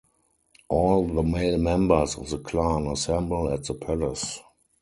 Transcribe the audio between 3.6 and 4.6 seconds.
the palace.